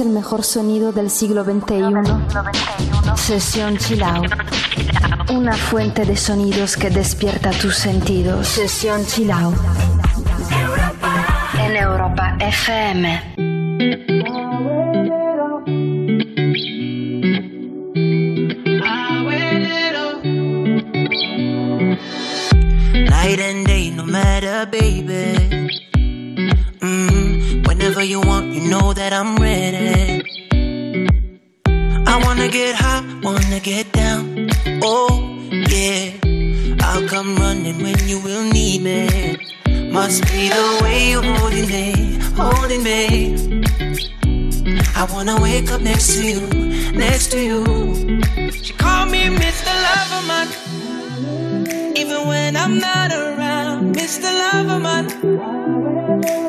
el 0.00 0.08
mejor 0.08 0.42
sonido 0.44 0.92
del 0.92 1.10
siglo 1.10 1.44
XXI. 1.44 1.94
Sesión 3.16 3.76
Chill 3.76 4.02
Out. 4.02 4.32
Una 5.30 5.52
fuente 5.52 6.04
de 6.04 6.16
sonidos 6.16 6.76
que 6.76 6.90
despierta 6.90 7.50
tus 7.50 7.76
sentidos. 7.76 8.48
Sesión 8.48 9.04
Chill 9.06 9.30
Out. 9.30 9.56
En 11.58 11.76
Europa 11.76 12.36
FM. 12.40 13.20
Night 23.08 23.40
and 23.40 23.66
day, 23.66 23.90
no 23.90 24.04
matter, 24.04 24.66
baby. 24.70 24.99
Must 40.10 40.26
be 40.32 40.48
the 40.48 40.80
way 40.82 41.10
you're 41.10 41.22
holding 41.22 41.68
me, 41.68 42.18
holding 42.34 42.82
me. 42.82 43.62
I 44.96 45.06
wanna 45.12 45.40
wake 45.40 45.70
up 45.70 45.82
next 45.82 46.14
to 46.14 46.26
you, 46.26 46.40
next 46.90 47.30
to 47.30 47.38
you. 47.40 47.64
She 48.50 48.72
called 48.72 49.12
me 49.12 49.26
Mr. 49.26 49.70
Loverman, 49.86 50.48
even 51.96 52.26
when 52.26 52.56
I'm 52.56 52.80
not 52.80 53.12
around, 53.12 53.94
Mr. 53.94 54.28
Loverman. 54.40 55.06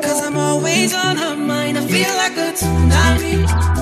Cause 0.02 0.26
I'm 0.26 0.36
always 0.36 0.92
on 0.92 1.16
her 1.16 1.36
mind. 1.36 1.78
I 1.78 1.86
feel 1.86 2.12
like 2.16 2.36
a 2.36 2.50
tsunami 2.58 3.81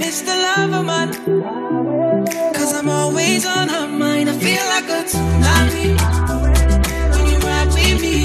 Mr. 0.00 0.32
Loverman. 0.44 1.08
Cause 2.54 2.72
I'm 2.74 2.88
always 2.88 3.44
on 3.46 3.68
her 3.68 3.88
mind. 3.88 4.28
I 4.30 4.32
feel 4.32 4.64
like 4.74 4.88
a 4.98 5.02
tsunami 5.10 5.88
when 7.12 7.24
you 7.30 7.38
ride 7.38 7.68
with 7.76 8.00
me, 8.00 8.16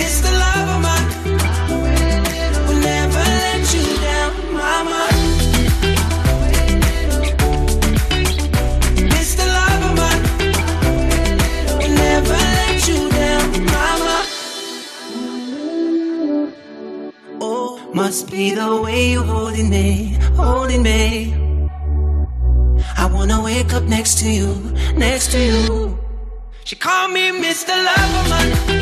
Mr. 0.00 0.30
Loverman. 0.42 1.04
Will 2.66 2.80
never 2.80 3.24
let 3.44 3.74
you 3.74 3.86
down, 4.06 4.32
mama. 4.60 5.02
Mr. 9.14 9.44
Loverman 9.56 10.20
will 11.78 11.94
never 12.06 12.38
let 12.58 12.88
you 12.88 13.00
down, 13.10 13.46
mama. 13.76 14.16
Oh, 17.40 17.90
must 17.94 18.30
be 18.30 18.54
the 18.54 18.80
way 18.82 19.12
you're 19.12 19.24
holding 19.24 19.70
me, 19.70 20.11
holding 20.42 20.82
me. 20.82 21.34
I 22.96 23.06
wanna 23.06 23.42
wake 23.42 23.72
up 23.72 23.84
next 23.84 24.18
to 24.20 24.30
you, 24.30 24.54
next 24.96 25.30
to 25.32 25.38
you. 25.38 25.98
She 26.64 26.76
called 26.76 27.12
me 27.12 27.30
Mr. 27.30 27.74
Loverman. 27.86 28.81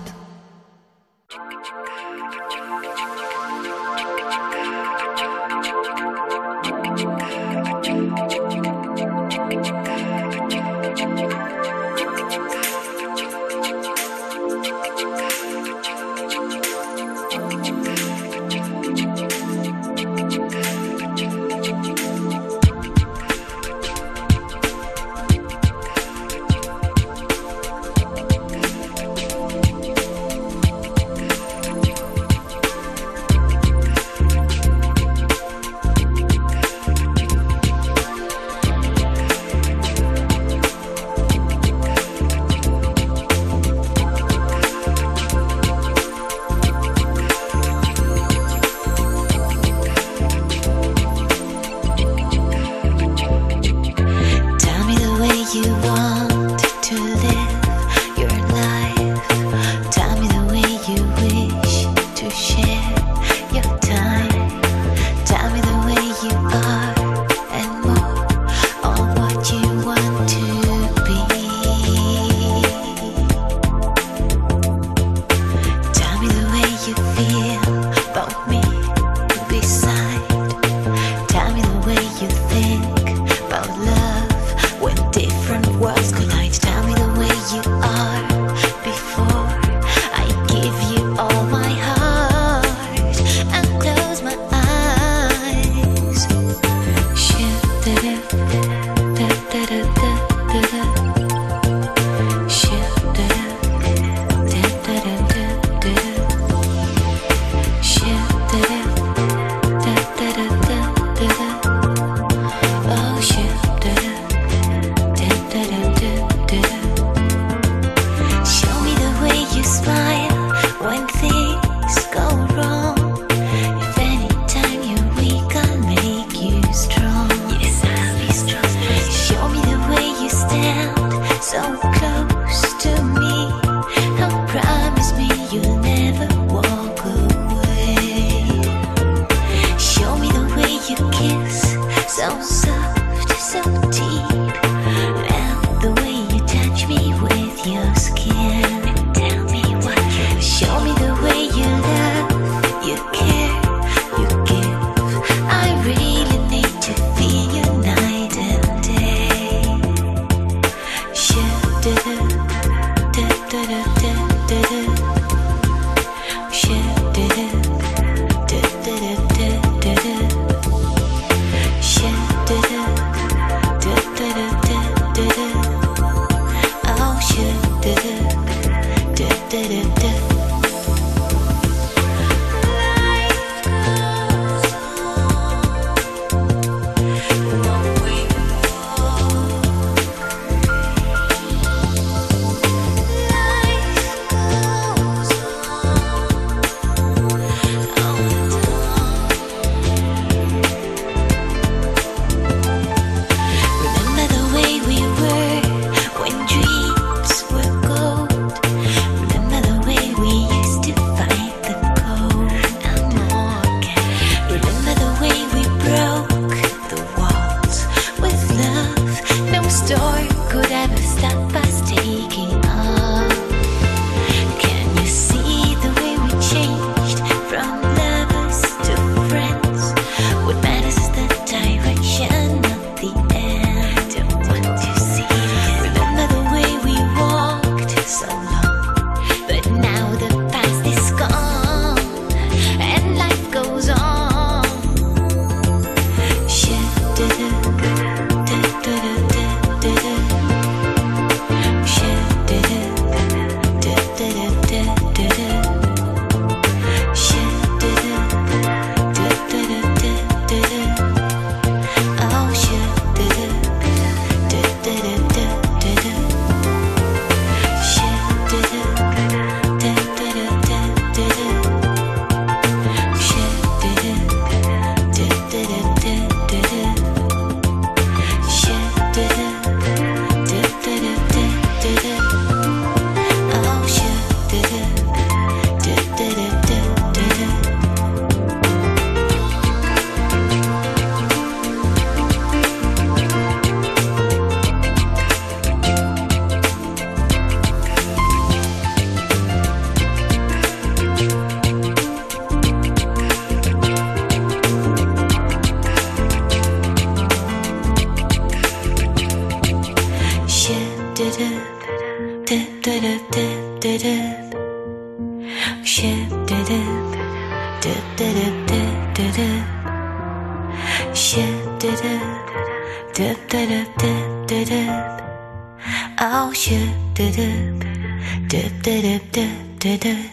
It, 329.85 330.01
did 330.01 330.30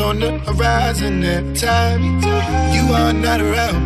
on 0.00 0.18
the 0.18 0.38
horizon 0.40 1.24
every 1.24 1.54
time 1.54 2.02
you 2.74 2.92
are 2.92 3.12
not 3.12 3.40
around. 3.40 3.85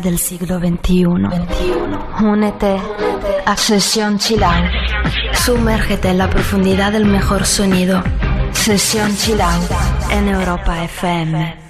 del 0.00 0.18
siglo 0.18 0.58
XXI. 0.58 1.04
Únete 2.24 2.76
a 3.46 3.56
Sesión 3.56 4.18
Chill 4.18 4.42
Sumérgete 5.32 6.10
en 6.10 6.18
la 6.18 6.28
profundidad 6.28 6.92
del 6.92 7.06
mejor 7.06 7.46
sonido. 7.46 8.02
Sesión 8.52 9.16
Chill 9.16 9.40
en 10.10 10.28
Europa 10.28 10.84
FM. 10.84 11.67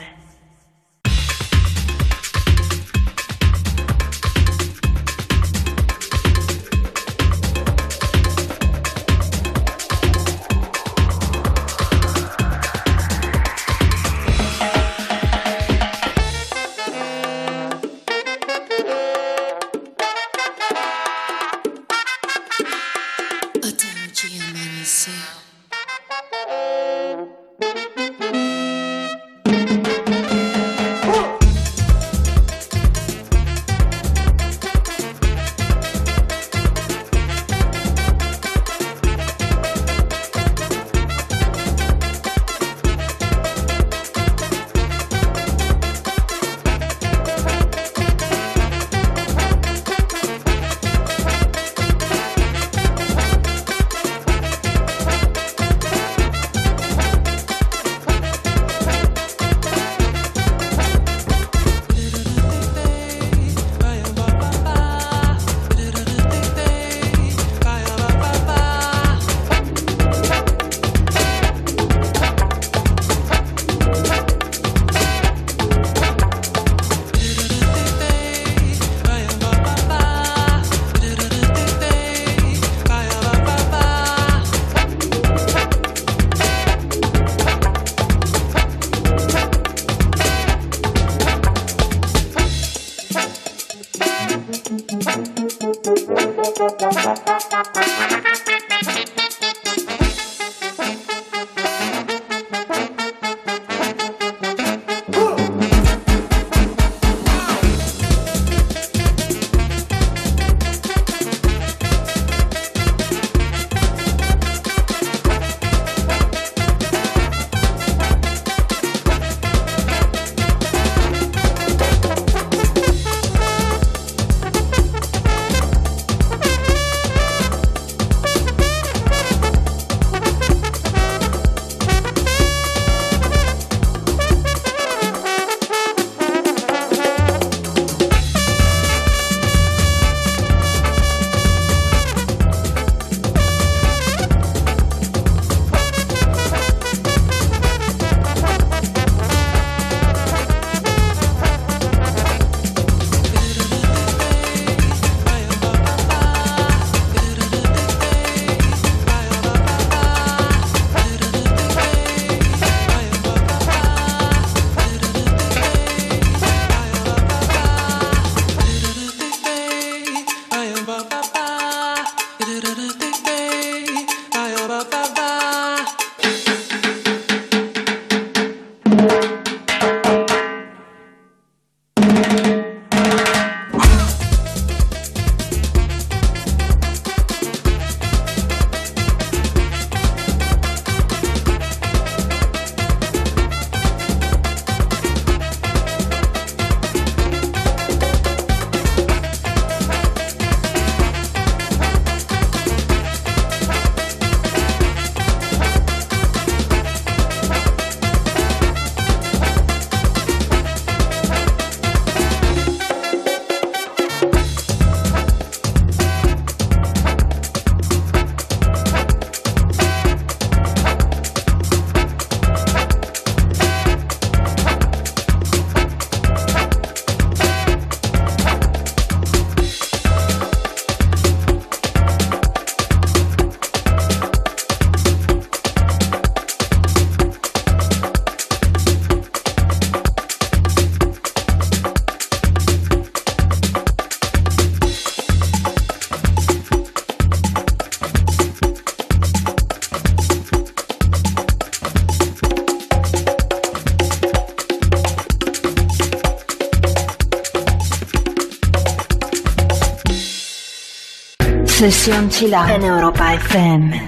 Sesión 261.79 262.29
Chila 262.29 262.75
en 262.75 262.83
Europa 262.83 263.35
FM. 263.35 264.08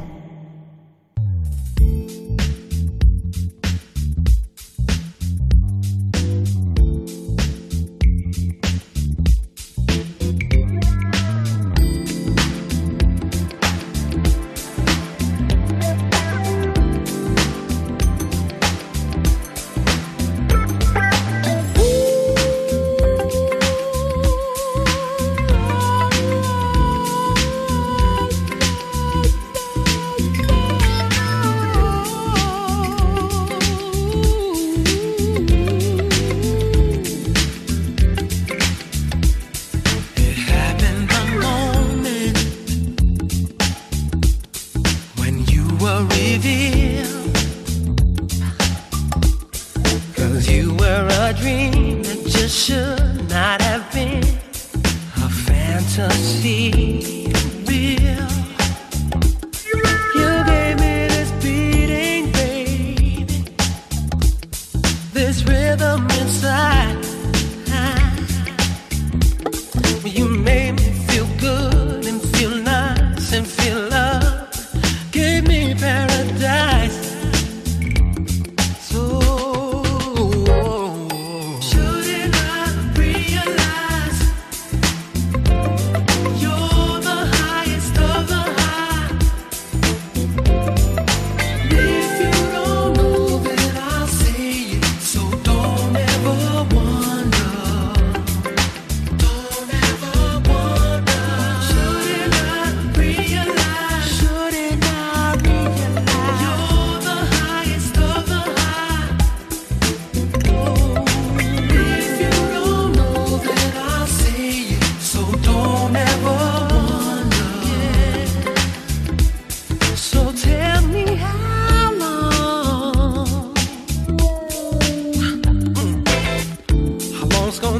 Oh, 127.73 127.79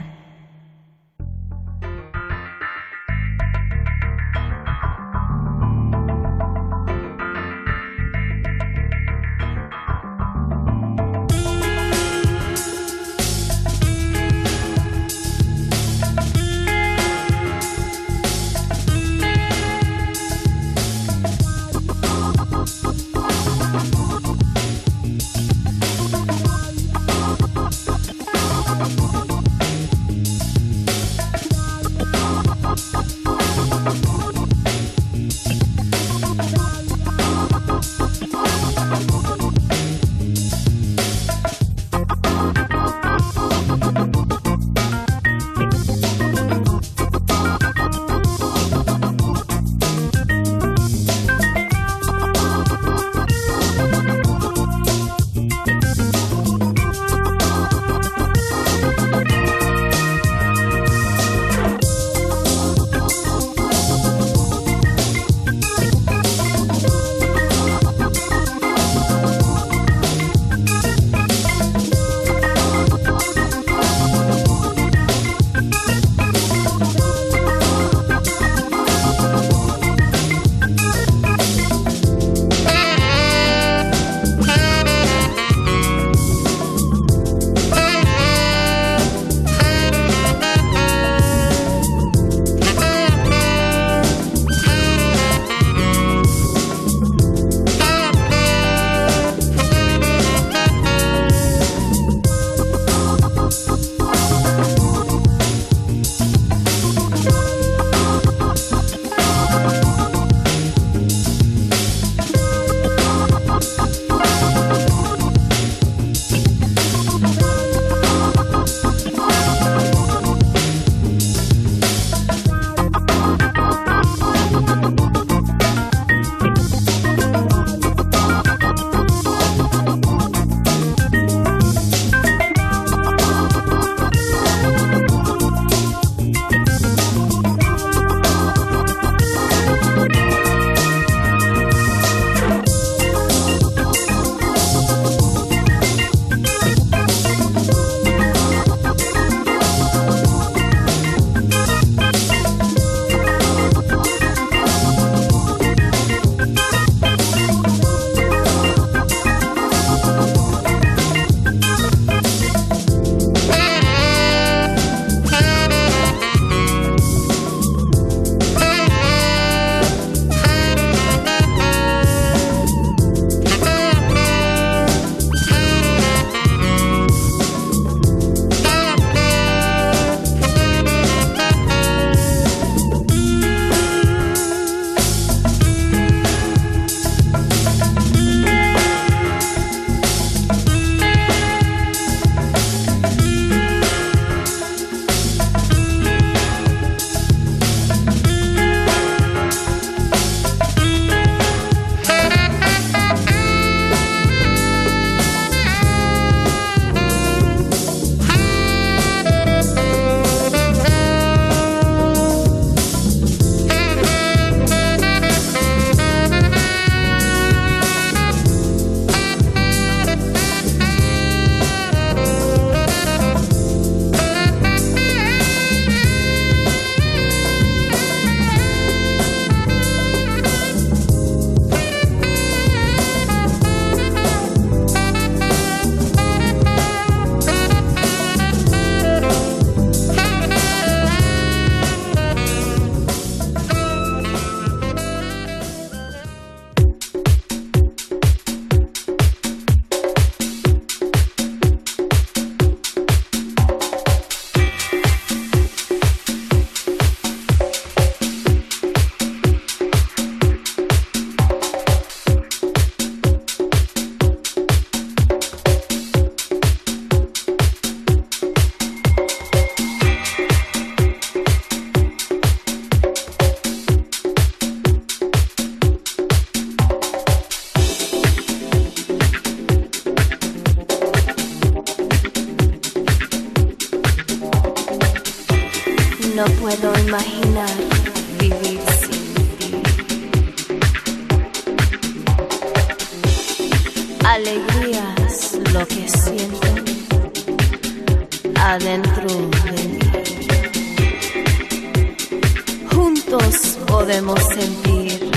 podemos 304.01 304.39
sentir. 304.41 305.31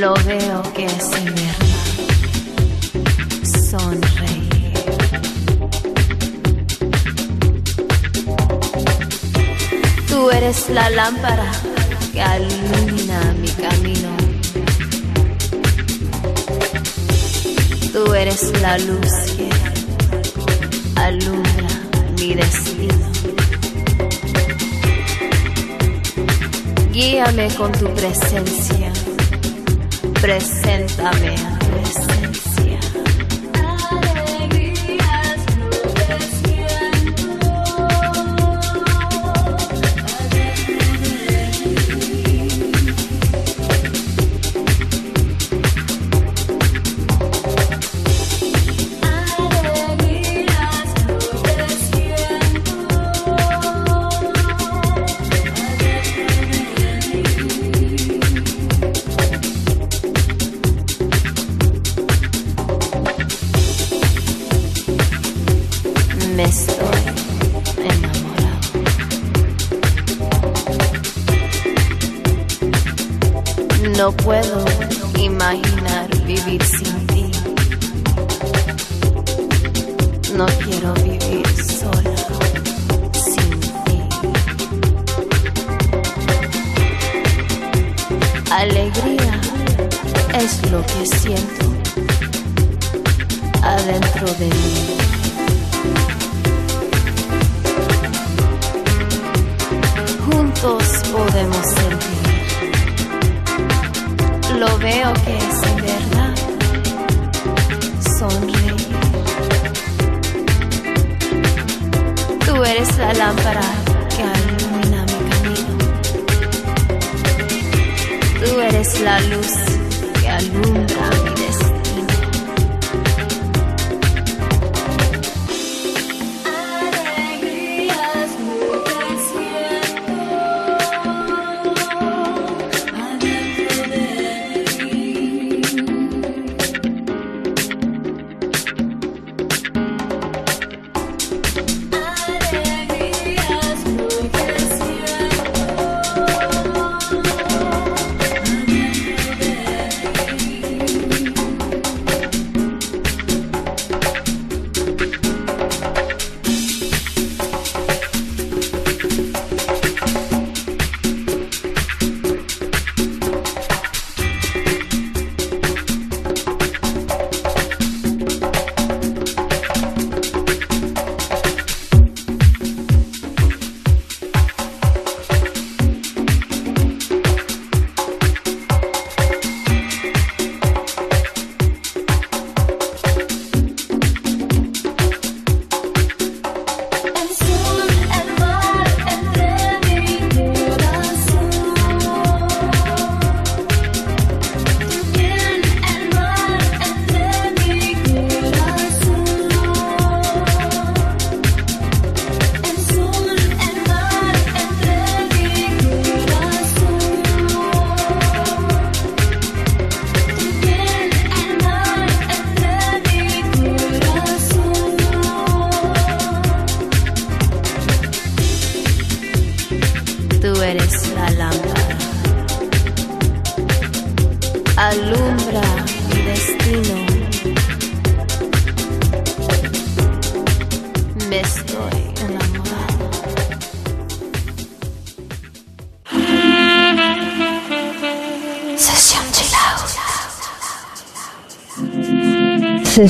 Lo 0.00 0.12
veo 0.26 0.62
que 0.74 0.86
es 0.86 1.10
verdad. 1.10 1.56
Sonreír. 3.70 4.72
Tú 10.08 10.30
eres 10.32 10.68
la 10.70 10.90
lámpara 10.90 11.52
que 12.12 12.24
ilumina 12.42 13.34
mi 13.40 13.50
camino. 13.64 14.10
Tú 17.92 18.14
eres 18.14 18.42
la 18.60 18.78
luz 18.78 19.12
que 19.36 19.48
alumbra 20.96 21.68
mi 22.18 22.34
destino. 22.34 22.69
Guíame 27.00 27.48
con 27.56 27.72
tu 27.72 27.86
presencia. 27.94 28.92
Preséntame, 30.20 31.34
preséntame. 31.70 32.19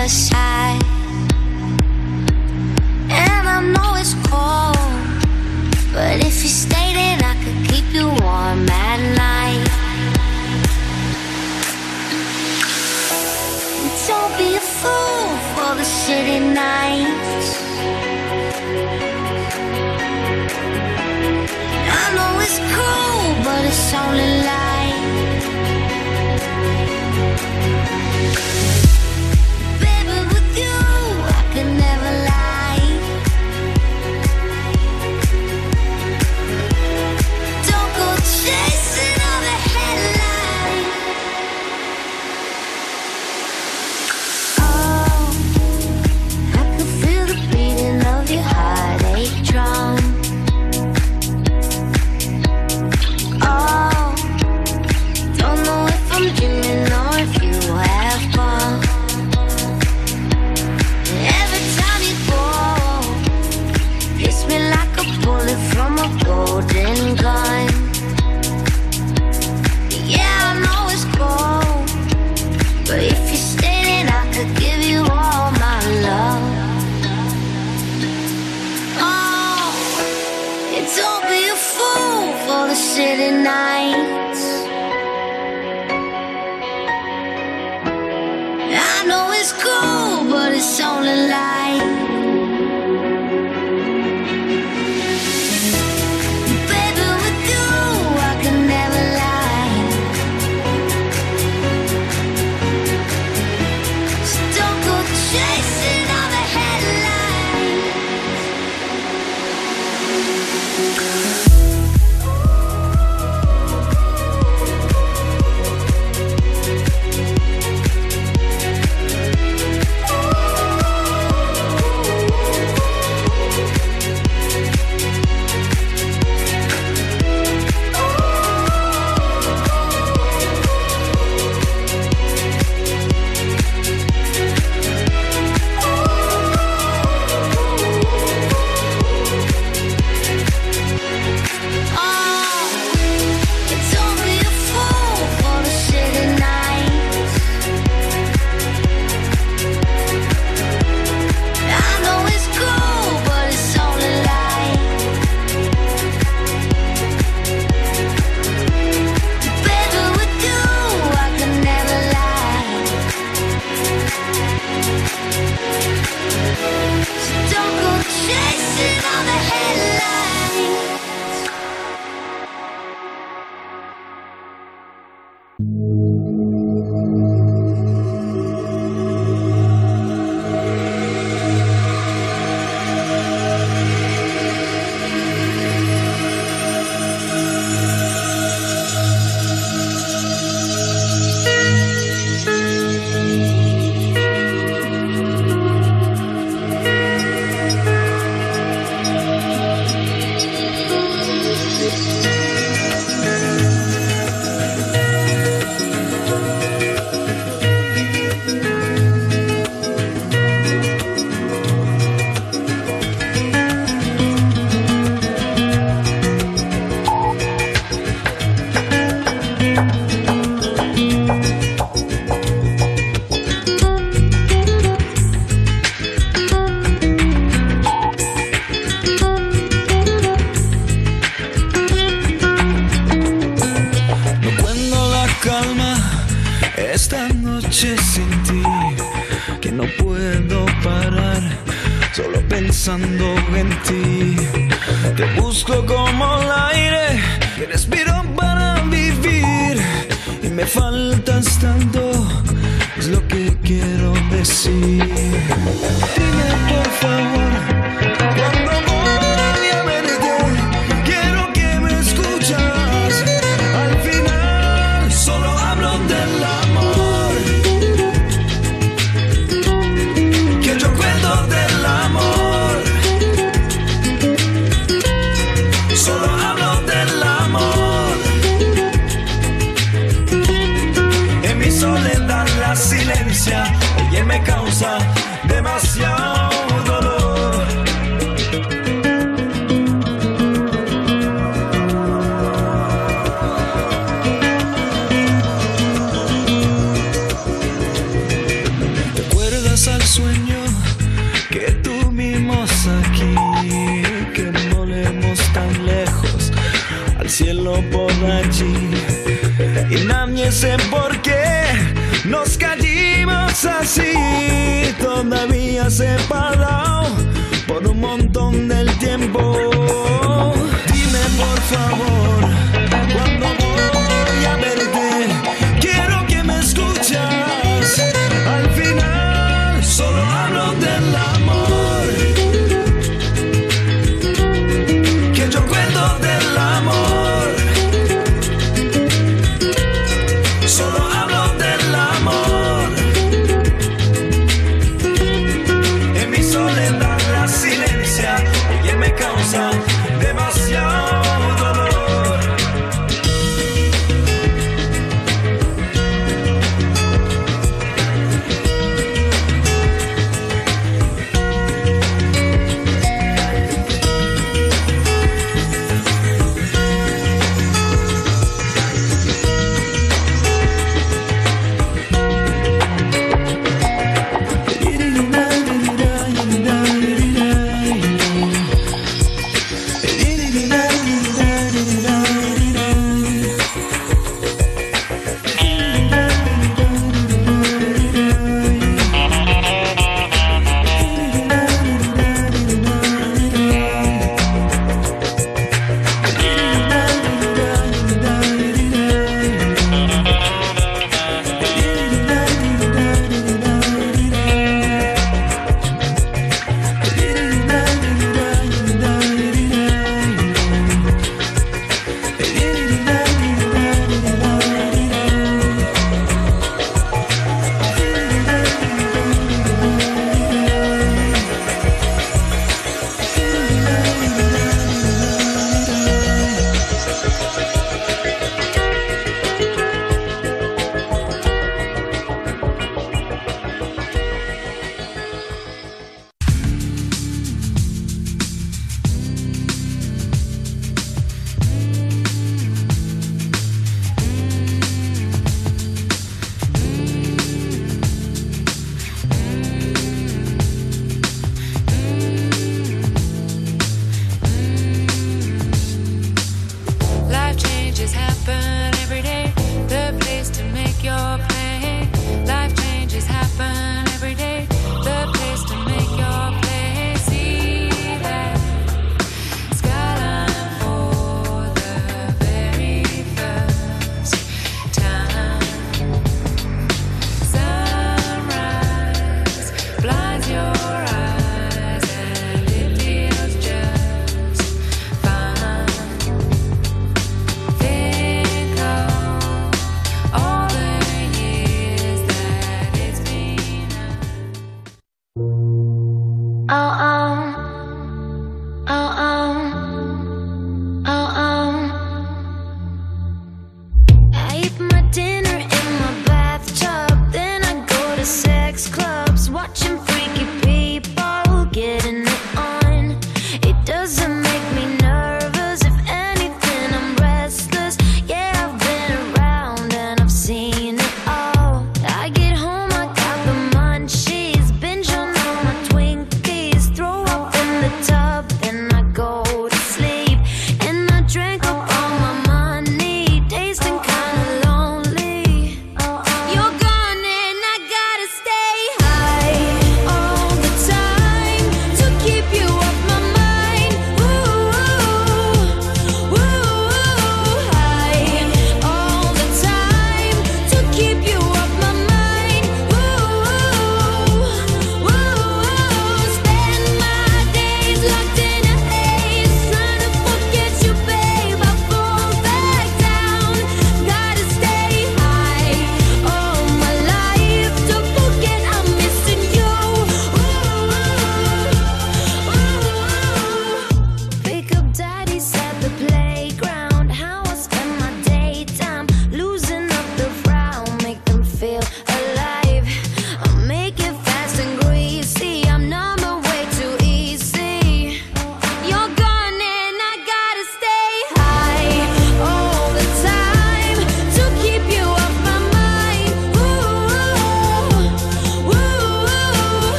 aside. 0.00 0.82
And 3.10 3.48
I 3.56 3.60
know 3.74 3.94
it's 4.00 4.14
cold, 4.28 4.76
but 5.92 6.16
if 6.28 6.42
you 6.42 6.48
stayed, 6.48 6.94
then 6.96 7.22
I 7.22 7.34
could 7.42 7.60
keep 7.70 7.86
you 7.92 8.06
warm 8.08 8.68
at 8.68 9.00
night. 9.24 9.66
Don't 14.08 14.34
be 14.38 14.56
a 14.56 14.64
fool 14.78 15.28
for 15.54 15.70
the 15.80 15.84
city 15.84 16.38
nights. 16.40 17.48
I 21.98 22.04
know 22.16 22.32
it's 22.46 22.58
cold, 22.74 23.44
but 23.44 23.64
it's 23.66 23.94
only 23.94 24.44
life. 24.46 24.59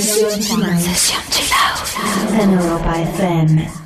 session 0.00 0.60
love. 0.60 0.82
out. 1.52 2.40
Europa 2.50 2.92
FM. 3.16 3.85